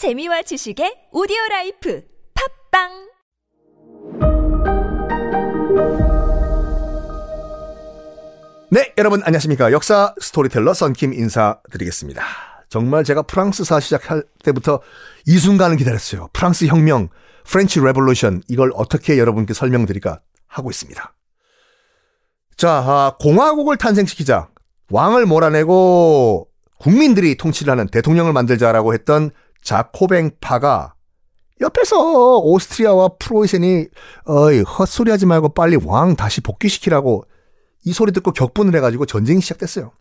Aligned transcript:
재미와 0.00 0.40
지식의 0.40 1.08
오디오 1.12 1.36
life 1.50 2.02
팟빵 2.72 2.88
네, 8.70 8.94
여러분 8.96 9.20
안녕하십니까. 9.22 9.72
역사 9.72 10.14
스토리텔러 10.18 10.72
썬킴 10.72 11.12
인사드리겠습니다. 11.12 12.24
정말 12.70 13.04
제가 13.04 13.20
프랑스사 13.24 13.78
시작할 13.78 14.24
때부터 14.42 14.80
이 15.26 15.36
순간을 15.36 15.76
기다렸어요. 15.76 16.30
프랑스 16.32 16.64
혁명, 16.64 17.10
French 17.44 17.78
Revolution 17.78 18.40
이걸 18.48 18.72
어떻게 18.74 19.18
여러분께 19.18 19.52
설명드릴까 19.52 20.22
하고 20.46 20.70
있습니다. 20.70 21.14
자, 22.56 22.70
아, 22.70 23.16
공화국을 23.20 23.76
탄생시키자. 23.76 24.48
왕을 24.90 25.26
몰아내고 25.26 26.48
국민들이 26.78 27.36
통치를 27.36 27.70
하는 27.72 27.86
대통령을 27.88 28.32
만들자라고 28.32 28.94
했던 28.94 29.30
자코뱅파가 29.62 30.94
옆에서 31.60 32.38
오스트리아와 32.38 33.10
프로이센이 33.18 33.86
어이 34.24 34.62
헛소리 34.62 35.10
하지 35.10 35.26
말고 35.26 35.50
빨리 35.50 35.76
왕 35.84 36.16
다시 36.16 36.40
복귀시키라고 36.40 37.24
이 37.84 37.92
소리 37.92 38.12
듣고 38.12 38.32
격분을 38.32 38.74
해가지고 38.76 39.06
전쟁이 39.06 39.40
시작됐어요. 39.40 39.92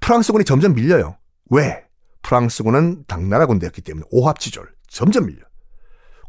프랑스군이 0.00 0.44
점점 0.44 0.74
밀려요. 0.74 1.16
왜? 1.50 1.84
프랑스군은 2.22 3.04
당나라 3.06 3.46
군대였기 3.46 3.80
때문에 3.82 4.06
오합지졸 4.10 4.68
점점 4.88 5.26
밀려. 5.26 5.44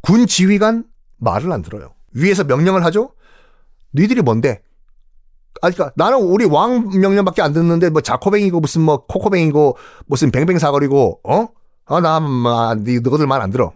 군 0.01 0.25
지휘관 0.27 0.85
말을 1.17 1.51
안 1.51 1.61
들어요. 1.61 1.93
위에서 2.13 2.43
명령을 2.43 2.83
하죠. 2.85 3.13
니들이 3.93 4.21
뭔데? 4.21 4.61
아, 5.61 5.69
그니까 5.69 5.91
나는 5.95 6.19
우리 6.19 6.45
왕 6.45 6.89
명령밖에 6.89 7.41
안 7.41 7.53
듣는데 7.53 7.89
뭐 7.89 8.01
자코뱅이고 8.01 8.59
무슨 8.59 8.81
뭐 8.81 9.05
코코뱅이고 9.05 9.77
무슨 10.05 10.31
뱅뱅 10.31 10.57
사거리고 10.57 11.19
어? 11.23 11.47
아, 11.89 11.99
나, 12.01 12.19
마, 12.19 12.75
니, 12.75 12.99
너희들 12.99 13.25
말 13.27 13.41
안 13.41 13.49
들어. 13.51 13.73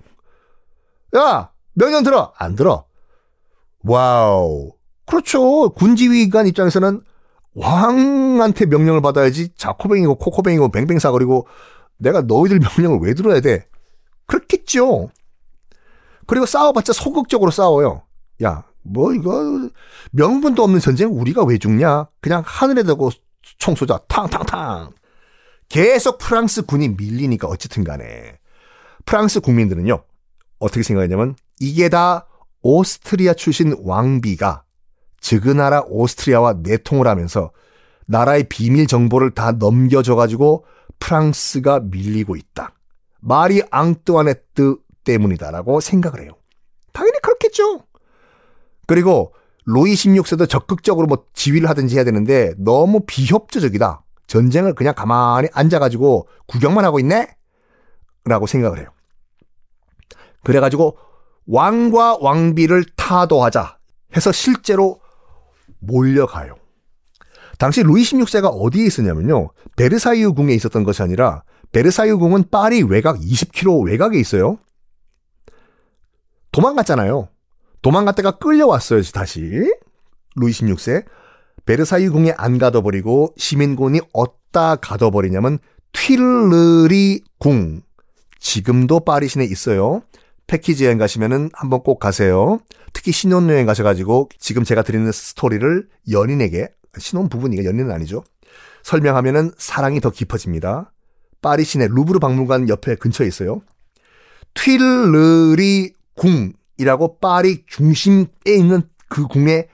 야! 1.15 1.49
명령 1.73 2.03
들어! 2.03 2.31
안 2.37 2.55
들어. 2.55 2.85
wow. 3.83 4.71
그렇죠. 5.05 5.69
군지휘관 5.71 6.47
입장에서는 6.47 7.01
왕한테 7.55 8.65
명령을 8.67 9.01
받아야지 9.01 9.49
자코뱅이고 9.55 10.15
코코뱅이고 10.15 10.69
뱅뱅 10.69 10.97
사거리고 10.99 11.47
내가 11.97 12.21
너희들 12.21 12.59
명령을 12.59 12.99
왜 13.01 13.13
들어야 13.13 13.41
돼? 13.41 13.67
그렇겠죠. 14.27 15.09
그리고 16.25 16.45
싸워봤자 16.45 16.93
소극적으로 16.93 17.51
싸워요. 17.51 18.03
야, 18.43 18.63
뭐 18.81 19.13
이거 19.13 19.69
명분도 20.11 20.63
없는 20.63 20.79
전쟁 20.79 21.09
우리가 21.19 21.43
왜 21.43 21.57
죽냐? 21.57 22.07
그냥 22.21 22.43
하늘에 22.45 22.83
대고 22.83 23.09
총 23.57 23.75
쏘자. 23.75 23.99
탕탕탕. 24.07 24.91
계속 25.73 26.19
프랑스 26.19 26.61
군이 26.67 26.89
밀리니까 26.89 27.47
어쨌든 27.47 27.83
간에 27.83 28.37
프랑스 29.07 29.39
국민들은요. 29.39 30.03
어떻게 30.59 30.83
생각했냐면 30.83 31.35
이게 31.59 31.89
다 31.89 32.27
오스트리아 32.61 33.33
출신 33.33 33.75
왕비가 33.79 34.65
즉은나라 35.19 35.85
오스트리아와 35.87 36.57
내통을 36.61 37.07
하면서 37.07 37.51
나라의 38.05 38.49
비밀 38.49 38.85
정보를 38.85 39.31
다 39.31 39.53
넘겨줘가지고 39.53 40.63
프랑스가 40.99 41.79
밀리고 41.79 42.35
있다. 42.35 42.75
마리 43.19 43.63
앙뚜아네트 43.71 44.77
때문이다라고 45.03 45.79
생각을 45.79 46.21
해요. 46.21 46.33
당연히 46.91 47.17
그렇겠죠. 47.19 47.81
그리고 48.85 49.33
로이 49.65 49.95
16세도 49.95 50.47
적극적으로 50.47 51.07
뭐 51.07 51.25
지휘를 51.33 51.67
하든지 51.67 51.95
해야 51.95 52.03
되는데 52.03 52.53
너무 52.59 53.01
비협조적이다. 53.07 54.02
전쟁을 54.27 54.73
그냥 54.73 54.93
가만히 54.95 55.47
앉아가지고 55.53 56.27
구경만 56.47 56.85
하고 56.85 56.99
있네? 56.99 57.35
라고 58.25 58.47
생각을 58.47 58.79
해요. 58.79 58.87
그래가지고 60.43 60.97
왕과 61.45 62.17
왕비를 62.21 62.85
타도하자 62.95 63.77
해서 64.15 64.31
실제로 64.31 64.99
몰려가요. 65.79 66.55
당시 67.57 67.83
루이 67.83 68.01
16세가 68.01 68.45
어디에 68.45 68.85
있었냐면요. 68.85 69.49
베르사유 69.75 70.33
궁에 70.33 70.53
있었던 70.53 70.83
것이 70.83 71.01
아니라 71.01 71.43
베르사유 71.71 72.17
궁은 72.19 72.49
파리 72.49 72.83
외곽 72.83 73.17
20km 73.19 73.85
외곽에 73.87 74.19
있어요. 74.19 74.57
도망갔잖아요. 76.51 77.29
도망갔다가 77.81 78.37
끌려왔어요, 78.37 79.01
다시. 79.13 79.41
루이 80.35 80.51
16세. 80.51 81.05
베르사유 81.65 82.11
궁에 82.11 82.33
안 82.37 82.57
가둬버리고 82.57 83.33
시민군이 83.37 84.01
어디다 84.13 84.77
가둬버리냐면 84.77 85.59
튀르리 85.93 87.23
궁. 87.39 87.81
지금도 88.39 89.01
파리 89.01 89.29
시내에 89.29 89.47
있어요. 89.47 90.01
패키지 90.47 90.85
여행 90.85 90.97
가시면은 90.97 91.49
한번 91.53 91.81
꼭 91.81 91.99
가세요. 91.99 92.59
특히 92.91 93.11
신혼여행 93.11 93.65
가셔가지고 93.65 94.29
지금 94.37 94.63
제가 94.63 94.83
드리는 94.83 95.09
스토리를 95.11 95.87
연인에게 96.11 96.67
신혼 96.97 97.29
부부니까 97.29 97.63
연인은 97.63 97.91
아니죠. 97.91 98.23
설명하면은 98.83 99.51
사랑이 99.57 100.01
더 100.01 100.09
깊어집니다. 100.09 100.91
파리 101.41 101.63
시내 101.63 101.87
루브르 101.87 102.19
박물관 102.19 102.67
옆에 102.69 102.95
근처에 102.95 103.27
있어요. 103.27 103.61
튀르리 104.53 105.93
궁이라고 106.15 107.19
파리 107.19 107.63
중심에 107.65 108.25
있는 108.45 108.83
그 109.07 109.27
궁에 109.27 109.67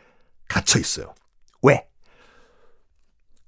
갇혀 0.48 0.80
있어요. 0.80 1.14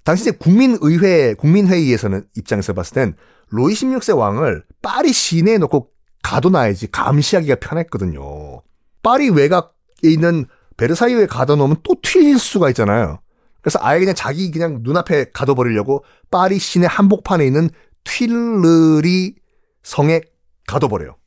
왜? 0.02 0.04
당시 0.04 0.24
이제 0.24 0.32
국민의회, 0.32 1.36
국민회의에서는 1.36 2.26
입장에서 2.36 2.74
봤을 2.74 2.94
땐 2.96 3.16
로이 3.50 3.74
16세 3.74 4.18
왕을 4.18 4.64
파리 4.82 5.14
시내에 5.14 5.58
놓고 5.60 5.90
가둬놔야지 6.24 6.92
감시하기가 6.92 7.56
편했거든요. 7.56 8.62
파리 9.04 9.30
외곽에 9.30 9.72
있는 10.04 10.46
베르사유에 10.78 11.28
가둬놓으면 11.28 11.78
또 11.84 11.96
튀길 12.02 12.40
수가 12.40 12.70
있잖아요. 12.70 13.20
그래서 13.62 13.78
아예 13.82 14.00
그냥 14.00 14.16
자기 14.16 14.50
그냥 14.50 14.80
눈앞에 14.82 15.32
가둬버리려고 15.32 16.04
파리 16.32 16.58
시내 16.58 16.88
한복판에 16.88 17.46
있는 17.46 17.70
튀르리 18.04 19.36
성에 19.84 20.22
가둬버려요. 20.68 21.18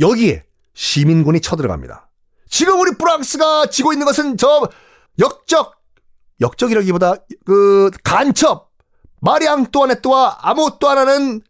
여기에 0.00 0.44
시민군이 0.74 1.40
쳐들어갑니다. 1.40 2.10
지금 2.48 2.80
우리 2.80 2.92
프랑스가 2.96 3.66
지고 3.66 3.92
있는 3.92 4.06
것은 4.06 4.36
저 4.36 4.68
역적, 5.18 5.77
역적이라기보다 6.40 7.14
그 7.44 7.90
간첩, 8.04 8.70
마리앙 9.20 9.66
또아네또와 9.66 10.38
아무 10.42 10.76
또 10.80 10.88
하나는 10.88 11.40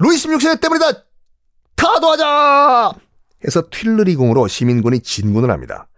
루이 0.00 0.16
16세 0.16 0.60
때문이다. 0.60 1.04
타도하자! 1.76 2.92
해서 3.46 3.62
튠르리궁으로 3.70 4.48
시민군이 4.48 5.00
진군을 5.00 5.50
합니다. 5.50 5.88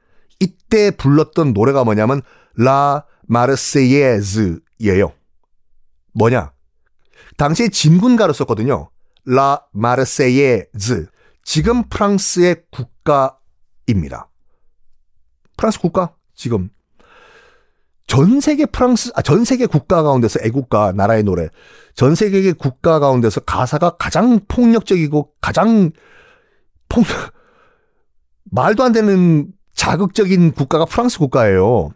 이때 0.40 0.90
불렀던 0.90 1.52
노래가 1.52 1.84
뭐냐면 1.84 2.22
라 2.56 3.04
마르세예즈예요. 3.22 5.12
뭐냐? 6.12 6.52
당시에 7.36 7.68
진군가로 7.68 8.32
썼거든요. 8.32 8.90
라 9.24 9.62
마르세예즈. 9.72 11.08
지금 11.44 11.84
프랑스의 11.88 12.64
국가입니다. 12.70 14.28
프랑스 15.56 15.78
국가 15.80 16.14
지금 16.34 16.70
전 18.06 18.40
세계 18.40 18.66
프랑스 18.66 19.10
아, 19.14 19.22
전 19.22 19.44
세계 19.44 19.66
국가 19.66 20.02
가운데서 20.02 20.40
애국가 20.42 20.92
나라의 20.92 21.24
노래 21.24 21.48
전 21.94 22.14
세계 22.14 22.52
국가 22.52 22.98
가운데서 22.98 23.40
가사가 23.40 23.96
가장 23.96 24.40
폭력적이고 24.46 25.32
가장 25.40 25.90
폭력 26.88 27.32
말도 28.44 28.84
안 28.84 28.92
되는 28.92 29.48
자극적인 29.74 30.52
국가가 30.52 30.84
프랑스 30.84 31.18
국가예요. 31.18 31.90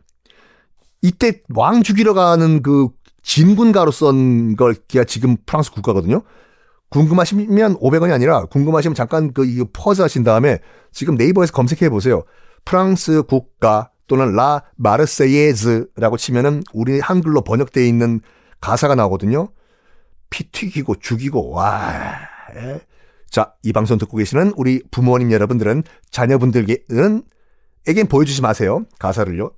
이때 1.02 1.40
왕 1.54 1.82
죽이러 1.82 2.12
가는 2.12 2.62
그 2.62 2.88
진군가로 3.22 3.90
쓴 3.90 4.56
걸기가 4.56 5.04
지금 5.04 5.36
프랑스 5.46 5.70
국가거든요. 5.70 6.22
궁금하시면 6.90 7.78
500원이 7.78 8.12
아니라 8.12 8.44
궁금하시면 8.46 8.94
잠깐 8.94 9.32
그 9.32 9.46
이거 9.46 9.66
퍼즈 9.72 10.02
하신 10.02 10.24
다음에 10.24 10.58
지금 10.92 11.14
네이버에서 11.14 11.52
검색해 11.52 11.88
보세요. 11.88 12.24
프랑스 12.64 13.22
국가 13.22 13.90
또는 14.10 14.34
라 14.34 14.64
마르세예즈라고 14.74 16.16
치면은 16.16 16.64
우리 16.72 16.98
한글로 16.98 17.42
번역되어 17.42 17.84
있는 17.84 18.20
가사가 18.60 18.96
나오거든요. 18.96 19.52
피 20.30 20.50
튀기고 20.50 20.96
죽이고 20.96 21.50
와. 21.50 22.18
예. 22.56 22.80
자, 23.30 23.54
이 23.62 23.72
방송 23.72 23.98
듣고 23.98 24.16
계시는 24.16 24.54
우리 24.56 24.82
부모님 24.90 25.30
여러분들은 25.30 25.84
자녀분들에겐 26.10 27.22
에겐 27.86 28.08
보여주지 28.08 28.42
마세요. 28.42 28.84
가사를요. 28.98 29.52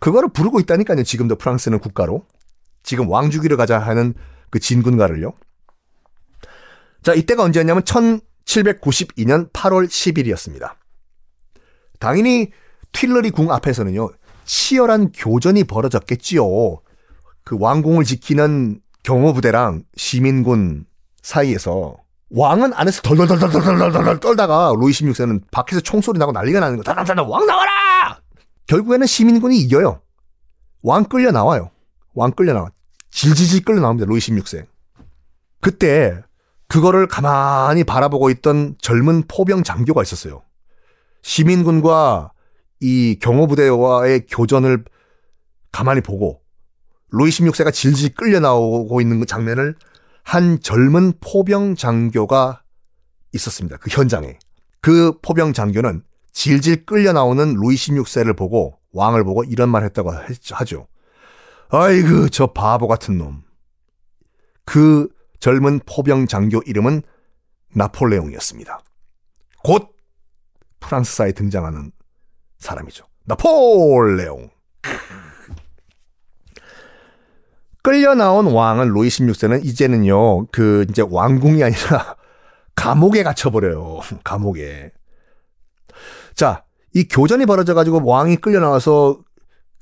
그거를 0.00 0.30
부르고 0.30 0.58
있다니까요. 0.60 1.02
지금도 1.02 1.36
프랑스는 1.36 1.78
국가로. 1.78 2.24
지금 2.82 3.10
왕 3.10 3.28
죽이러 3.30 3.58
가자 3.58 3.78
하는 3.78 4.14
그 4.48 4.58
진군가를요. 4.58 5.34
자, 7.02 7.12
이때가 7.12 7.42
언제였냐면 7.42 7.82
1792년 7.82 9.52
8월 9.52 9.86
10일이었습니다. 9.86 10.76
당연히 11.98 12.52
튠러리 12.92 13.32
궁 13.32 13.50
앞에서는요, 13.50 14.10
치열한 14.44 15.12
교전이 15.12 15.64
벌어졌겠지요. 15.64 16.44
그 17.44 17.56
왕궁을 17.58 18.04
지키는 18.04 18.80
경호부대랑 19.02 19.82
시민군 19.96 20.84
사이에서 21.22 21.96
왕은 22.30 22.72
안에서 22.72 23.02
덜덜덜덜덜덜덜 23.02 24.20
떨다가 24.20 24.72
루이 24.78 24.90
16세는 24.92 25.42
밖에서 25.50 25.80
총소리 25.80 26.18
나고 26.18 26.32
난리가 26.32 26.60
나는 26.60 26.78
거. 26.78 26.82
다다다다 26.82 27.22
왕 27.24 27.46
나와라! 27.46 28.20
결국에는 28.66 29.06
시민군이 29.06 29.58
이겨요. 29.58 30.00
왕 30.82 31.04
끌려 31.04 31.30
나와요. 31.30 31.70
왕 32.14 32.32
끌려 32.32 32.54
나와. 32.54 32.70
질질질 33.10 33.64
끌려 33.64 33.80
나옵니다. 33.80 34.06
루이 34.08 34.18
16세. 34.18 34.66
그때 35.60 36.22
그거를 36.68 37.06
가만히 37.06 37.84
바라보고 37.84 38.30
있던 38.30 38.76
젊은 38.80 39.24
포병 39.28 39.62
장교가 39.62 40.02
있었어요. 40.02 40.42
시민군과 41.20 42.32
이 42.82 43.16
경호부대와의 43.20 44.26
교전을 44.26 44.84
가만히 45.70 46.00
보고 46.00 46.42
루이 47.10 47.30
16세가 47.30 47.72
질질 47.72 48.14
끌려 48.14 48.40
나오고 48.40 49.00
있는 49.00 49.20
그 49.20 49.26
장면을 49.26 49.76
한 50.24 50.60
젊은 50.60 51.12
포병 51.20 51.76
장교가 51.76 52.62
있었습니다. 53.32 53.76
그 53.78 53.90
현장에. 53.90 54.38
그 54.80 55.18
포병 55.22 55.52
장교는 55.52 56.02
질질 56.32 56.84
끌려 56.84 57.12
나오는 57.12 57.54
루이 57.54 57.74
16세를 57.74 58.36
보고 58.36 58.78
왕을 58.92 59.24
보고 59.24 59.44
이런 59.44 59.68
말 59.68 59.84
했다고 59.84 60.12
하죠. 60.52 60.88
아이고, 61.68 62.28
저 62.28 62.48
바보 62.48 62.88
같은 62.88 63.16
놈. 63.16 63.42
그 64.64 65.08
젊은 65.40 65.80
포병 65.86 66.26
장교 66.26 66.60
이름은 66.66 67.02
나폴레옹이었습니다. 67.74 68.80
곧 69.62 69.94
프랑스사에 70.80 71.32
등장하는 71.32 71.92
사람이죠. 72.62 73.04
나폴레옹. 73.24 74.50
끌려 77.82 78.14
나온 78.14 78.46
왕은 78.46 78.92
루이 78.92 79.08
16세는 79.08 79.64
이제는요, 79.64 80.46
그, 80.46 80.86
이제 80.88 81.02
왕궁이 81.08 81.62
아니라 81.64 82.16
감옥에 82.76 83.22
갇혀버려요. 83.24 84.00
감옥에. 84.22 84.92
자, 86.34 86.64
이 86.94 87.04
교전이 87.08 87.44
벌어져가지고 87.46 88.04
왕이 88.04 88.36
끌려 88.36 88.60
나와서 88.60 89.18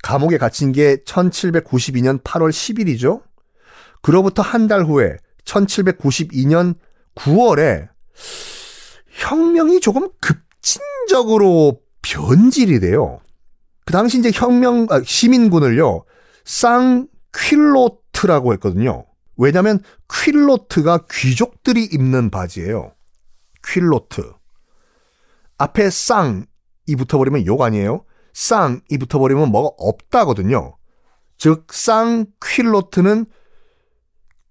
감옥에 0.02 0.38
갇힌 0.38 0.72
게 0.72 0.96
1792년 1.04 2.22
8월 2.22 2.50
10일이죠. 2.50 3.22
그로부터 4.00 4.40
한 4.42 4.66
달 4.66 4.84
후에 4.84 5.16
1792년 5.44 6.74
9월에 7.16 7.88
혁명이 9.08 9.80
조금 9.80 10.08
급진적으로 10.20 11.80
변질이 12.02 12.80
돼요. 12.80 13.20
그 13.84 13.92
당시 13.92 14.18
이제 14.18 14.30
혁명, 14.32 14.86
아, 14.90 15.02
시민군을요, 15.04 16.04
쌍퀼로트라고 16.44 18.52
했거든요. 18.54 19.04
왜냐면 19.36 19.82
퀼로트가 20.08 21.06
귀족들이 21.10 21.84
입는 21.84 22.30
바지예요. 22.30 22.92
퀼로트. 23.62 24.32
앞에 25.58 25.90
쌍이 25.90 26.44
붙어버리면 26.96 27.46
욕 27.46 27.62
아니에요? 27.62 28.04
쌍이 28.32 28.98
붙어버리면 28.98 29.50
뭐가 29.50 29.74
없다거든요. 29.78 30.76
즉, 31.38 31.66
쌍퀼로트는 31.72 33.26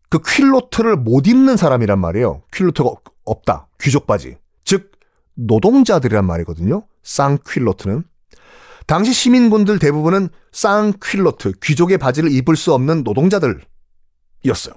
그 0.10 0.19
퀼로트를 0.19 0.98
못 0.98 1.28
입는 1.28 1.56
사람이란 1.56 2.00
말이에요. 2.00 2.42
퀼로트가 2.52 2.90
없다. 3.25 3.68
귀족 3.80 4.07
바지. 4.07 4.38
즉, 4.63 4.92
노동자들이란 5.36 6.25
말이거든요. 6.25 6.88
쌍퀼로트는. 7.09 8.03
당시 8.85 9.13
시민군들 9.13 9.79
대부분은 9.79 10.29
쌍퀼로트, 10.51 11.53
귀족의 11.63 11.97
바지를 11.97 12.31
입을 12.31 12.56
수 12.56 12.73
없는 12.73 13.03
노동자들이었어요. 13.03 14.75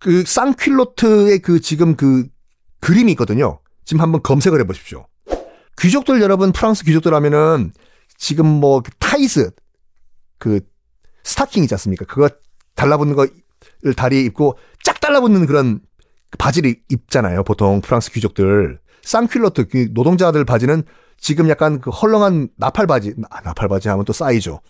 그 0.00 0.24
쌍퀼로트의 0.24 1.40
그 1.40 1.60
지금 1.60 1.96
그 1.96 2.28
그림이 2.80 3.12
있거든요. 3.12 3.60
지금 3.84 4.00
한번 4.02 4.22
검색을 4.22 4.60
해보십시오. 4.60 5.06
귀족들 5.80 6.20
여러분, 6.20 6.52
프랑스 6.52 6.84
귀족들 6.84 7.14
하면은 7.14 7.72
지금 8.16 8.46
뭐그 8.46 8.90
타이스, 8.98 9.50
그 10.38 10.60
스타킹 11.24 11.62
있지 11.64 11.74
않습니까? 11.74 12.04
그거 12.04 12.28
달라붙는 12.74 13.14
거를 13.16 13.94
다리에 13.96 14.22
입고 14.22 14.58
쫙 14.84 15.00
달라붙는 15.00 15.46
그런 15.46 15.80
바지를 16.38 16.76
입잖아요. 16.88 17.44
보통 17.44 17.80
프랑스 17.80 18.12
귀족들. 18.12 18.80
sans-culotte, 19.02 19.68
그 19.68 19.88
노동자들 19.92 20.44
바지는 20.44 20.84
지금 21.18 21.48
약간 21.48 21.80
그 21.80 21.90
헐렁한 21.90 22.48
나팔 22.56 22.86
바지, 22.86 23.14
아, 23.30 23.40
나팔 23.42 23.68
바지 23.68 23.88
하면 23.88 24.04
또 24.04 24.12
싸이죠. 24.12 24.60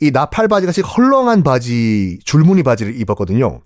이 0.00 0.10
나팔 0.10 0.48
바지 0.48 0.66
같이 0.66 0.80
헐렁한 0.80 1.42
바지, 1.42 2.18
줄무늬 2.24 2.62
바지를 2.62 2.98
입었거든요. 3.00 3.60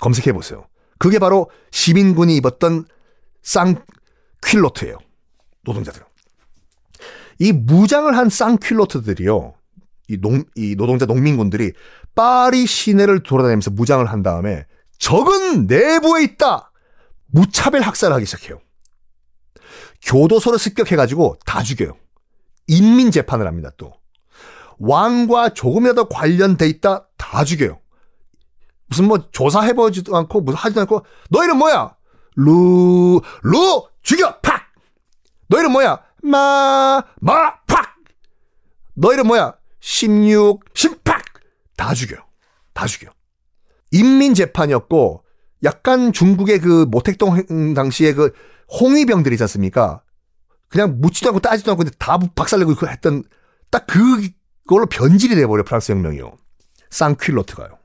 검색해 0.00 0.32
보세요. 0.32 0.66
그게 0.98 1.18
바로 1.18 1.50
시민군이 1.70 2.36
입었던 2.36 2.86
쌍퀼로트예요. 3.42 4.98
노동자들. 5.64 6.02
이 7.38 7.52
무장을 7.52 8.14
한 8.16 8.28
쌍퀼로트들이요. 8.28 9.54
이 10.08 10.20
농, 10.20 10.44
이 10.56 10.74
노동자 10.76 11.06
농민군들이 11.06 11.72
파리 12.14 12.66
시내를 12.66 13.22
돌아다니면서 13.22 13.70
무장을 13.70 14.04
한 14.04 14.22
다음에 14.22 14.66
적은 14.98 15.66
내부에 15.66 16.24
있다! 16.24 16.72
무차별 17.26 17.82
학살을 17.82 18.14
하기 18.16 18.26
시작해요. 18.26 18.60
교도소를 20.02 20.58
습격해가지고 20.58 21.38
다 21.44 21.62
죽여요. 21.62 21.96
인민 22.66 23.10
재판을 23.10 23.46
합니다, 23.46 23.70
또. 23.76 23.92
왕과 24.78 25.50
조금이라도 25.50 26.08
관련돼 26.08 26.66
있다, 26.68 27.08
다 27.16 27.44
죽여요. 27.44 27.80
무슨 28.86 29.06
뭐 29.06 29.30
조사해보지도 29.30 30.16
않고, 30.16 30.40
무슨 30.40 30.58
하지도 30.58 30.80
않고, 30.82 31.04
너 31.28 31.44
이름 31.44 31.58
뭐야? 31.58 31.94
루, 32.36 33.20
루, 33.42 33.88
죽여! 34.02 34.38
팍! 34.40 34.72
너 35.48 35.58
이름 35.58 35.72
뭐야? 35.72 36.02
마, 36.22 37.02
마, 37.20 37.60
팍! 37.66 37.96
너 38.94 39.12
이름 39.12 39.26
뭐야? 39.28 39.54
16, 39.80 40.64
10팍! 40.72 41.22
다 41.76 41.94
죽여요. 41.94 42.20
다 42.72 42.86
죽여. 42.86 43.10
인민 43.90 44.34
재판이었고, 44.34 45.24
약간 45.62 46.12
중국의 46.12 46.60
그 46.60 46.86
모택동 46.88 47.74
당시에 47.74 48.14
그 48.14 48.32
홍위병들이 48.78 49.34
있지 49.34 49.42
않습니까? 49.44 50.02
그냥 50.68 51.00
묻지도 51.00 51.30
않고 51.30 51.40
따지도 51.40 51.72
않고 51.72 51.84
다 51.98 52.18
박살내고 52.34 52.74
했던 52.86 53.24
딱 53.70 53.86
그걸로 53.86 54.86
변질이 54.86 55.34
돼버려 55.34 55.64
프랑스 55.64 55.90
혁명이요. 55.92 56.32
쌍퀼로트가요. 56.90 57.78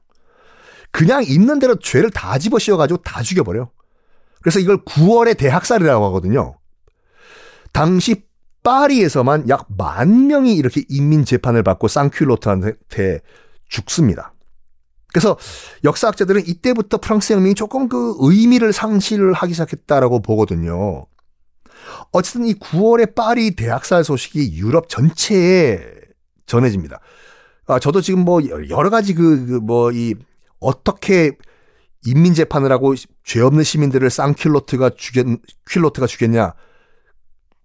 그냥 0.92 1.24
있는 1.26 1.60
대로 1.60 1.76
죄를 1.78 2.12
다 2.12 2.38
집어씌워가지고 2.38 3.02
다 3.02 3.24
죽여버려. 3.24 3.70
그래서 4.42 4.60
이걸 4.60 4.84
9월의 4.86 5.38
대학살이라고 5.38 6.06
하거든요. 6.06 6.58
당시 7.74 8.24
파리에서만 8.64 9.50
약 9.50 9.66
만 9.78 10.28
명이 10.28 10.56
이렇게 10.56 10.84
인민 10.88 11.26
재판을 11.26 11.64
받고 11.64 11.88
쌍퀼로트한테 11.88 13.22
죽습니다. 13.68 14.35
그래서 15.16 15.38
역사학자들은 15.86 16.46
이때부터 16.46 16.98
프랑스 16.98 17.32
혁명이 17.32 17.56
조금 17.56 17.88
그 17.88 18.16
의미를 18.20 18.74
상실을 18.74 19.32
하기 19.32 19.54
시작했다라고 19.54 20.22
보거든요. 20.22 21.06
어쨌든 22.12 22.46
이 22.46 22.54
9월의 22.56 23.16
파리 23.16 23.56
대학살 23.56 24.04
소식이 24.04 24.58
유럽 24.58 24.90
전체에 24.90 25.80
전해집니다. 26.48 27.00
아, 27.66 27.80
저도 27.80 28.02
지금 28.02 28.26
뭐 28.26 28.42
여러 28.70 28.90
가지 28.90 29.14
그뭐 29.14 29.94
이 29.94 30.16
어떻게 30.60 31.32
인민 32.06 32.34
재판을 32.34 32.74
하고 32.74 32.94
죄 33.24 33.40
없는 33.40 33.64
시민들을 33.64 34.10
쌍퀼로트가 34.10 34.92
죽였 34.98 35.26
퀼로트가 35.72 36.08
죽였냐 36.08 36.54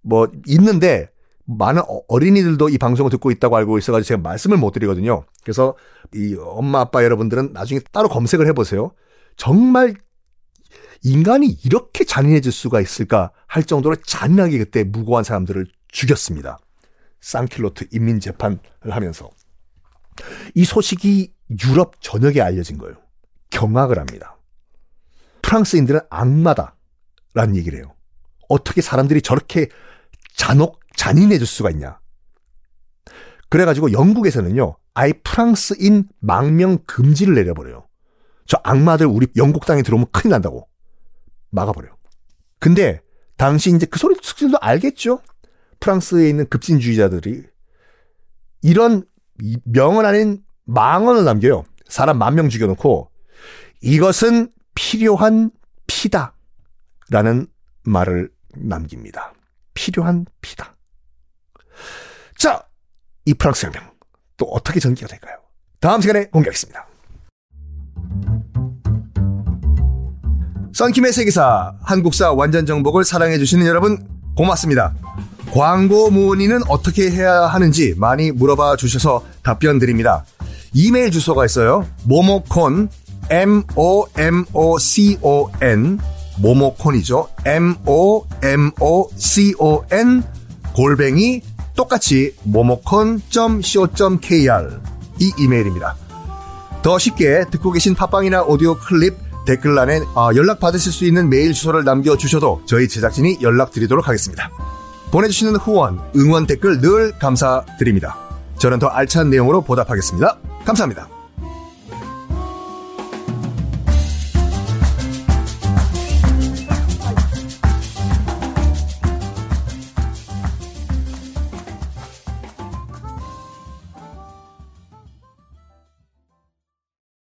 뭐 0.02 0.28
있는데 0.46 1.10
많은 1.58 1.82
어, 1.82 2.00
어린이들도 2.08 2.68
이 2.68 2.78
방송을 2.78 3.10
듣고 3.10 3.30
있다고 3.30 3.56
알고 3.56 3.78
있어가지고 3.78 4.06
제가 4.06 4.20
말씀을 4.20 4.56
못 4.56 4.70
드리거든요. 4.72 5.24
그래서 5.42 5.74
이 6.14 6.36
엄마 6.38 6.80
아빠 6.80 7.02
여러분들은 7.02 7.52
나중에 7.52 7.80
따로 7.92 8.08
검색을 8.08 8.46
해보세요. 8.46 8.92
정말 9.36 9.94
인간이 11.02 11.46
이렇게 11.64 12.04
잔인해질 12.04 12.52
수가 12.52 12.80
있을까 12.80 13.32
할 13.46 13.64
정도로 13.64 13.96
잔인하게 13.96 14.58
그때 14.58 14.84
무고한 14.84 15.24
사람들을 15.24 15.66
죽였습니다. 15.88 16.58
쌍킬로트 17.20 17.88
인민 17.92 18.20
재판을 18.20 18.58
하면서. 18.88 19.30
이 20.54 20.64
소식이 20.64 21.32
유럽 21.64 22.00
전역에 22.00 22.40
알려진 22.40 22.78
거예요. 22.78 22.96
경악을 23.50 23.98
합니다. 23.98 24.36
프랑스인들은 25.42 26.00
악마다. 26.10 26.76
라는 27.32 27.56
얘기를 27.56 27.78
해요. 27.78 27.94
어떻게 28.48 28.80
사람들이 28.80 29.22
저렇게 29.22 29.68
잔혹, 30.40 30.80
잔인해질 30.96 31.46
수가 31.46 31.70
있냐. 31.72 32.00
그래가지고 33.50 33.92
영국에서는요, 33.92 34.74
아예 34.94 35.12
프랑스인 35.12 36.08
망명 36.18 36.78
금지를 36.86 37.34
내려버려요. 37.34 37.86
저 38.46 38.58
악마들 38.64 39.04
우리 39.06 39.26
영국 39.36 39.66
땅에 39.66 39.82
들어오면 39.82 40.06
큰일 40.12 40.30
난다고. 40.30 40.66
막아버려요. 41.50 41.94
근데 42.58 43.02
당시 43.36 43.70
이제 43.70 43.84
그 43.84 43.98
소리 43.98 44.16
숙들도 44.22 44.56
알겠죠? 44.62 45.20
프랑스에 45.78 46.30
있는 46.30 46.48
급진주의자들이 46.48 47.42
이런 48.62 49.04
명언 49.64 50.06
아닌 50.06 50.42
망언을 50.64 51.22
남겨요. 51.22 51.64
사람 51.86 52.16
만 52.16 52.34
명 52.34 52.48
죽여놓고 52.48 53.10
이것은 53.82 54.50
필요한 54.74 55.50
피다. 55.86 56.34
라는 57.10 57.46
말을 57.84 58.30
남깁니다. 58.56 59.34
필요한 59.80 60.26
피다. 60.42 60.76
자, 62.38 62.62
이 63.24 63.32
프랑스 63.32 63.64
혁명 63.64 63.90
또 64.36 64.44
어떻게 64.46 64.78
전개가 64.78 65.08
될까요? 65.08 65.38
다음 65.80 66.02
시간에 66.02 66.26
공개하겠습니다. 66.26 66.86
썬킴의 70.74 71.12
세계사 71.14 71.74
한국사 71.82 72.32
완전 72.32 72.66
정복을 72.66 73.04
사랑해 73.04 73.38
주시는 73.38 73.66
여러분 73.66 74.06
고맙습니다. 74.36 74.94
광고 75.50 76.10
문의는 76.10 76.60
어떻게 76.68 77.10
해야 77.10 77.46
하는지 77.46 77.94
많이 77.96 78.30
물어봐 78.32 78.76
주셔서 78.76 79.24
답변 79.42 79.78
드립니다. 79.78 80.26
이메일 80.74 81.10
주소가 81.10 81.46
있어요. 81.46 81.88
모모콘 82.04 82.90
m 83.30 83.62
o 83.76 84.06
m 84.18 84.44
o 84.52 84.78
c 84.78 85.18
o 85.22 85.50
n 85.62 85.98
모모콘이죠. 86.40 87.28
m 87.44 87.76
o 87.86 88.24
m 88.42 88.70
o 88.80 89.08
c 89.16 89.54
o 89.58 89.84
n 89.90 90.22
골뱅이 90.74 91.42
똑같이 91.76 92.34
모모콘.co.kr 92.44 93.60
이 95.20 95.32
이메일입니다. 95.38 95.96
더 96.82 96.98
쉽게 96.98 97.44
듣고 97.50 97.72
계신 97.72 97.94
팟빵이나 97.94 98.42
오디오 98.42 98.76
클립 98.76 99.14
댓글란에 99.46 100.00
아, 100.14 100.30
연락 100.34 100.60
받으실 100.60 100.92
수 100.92 101.04
있는 101.04 101.28
메일 101.28 101.52
주소를 101.52 101.84
남겨주셔도 101.84 102.62
저희 102.66 102.88
제작진이 102.88 103.38
연락드리도록 103.42 104.08
하겠습니다. 104.08 104.50
보내주시는 105.10 105.56
후원, 105.56 106.00
응원 106.16 106.46
댓글 106.46 106.80
늘 106.80 107.18
감사드립니다. 107.18 108.16
저는 108.58 108.78
더 108.78 108.86
알찬 108.86 109.30
내용으로 109.30 109.62
보답하겠습니다. 109.62 110.38
감사합니다. 110.64 111.08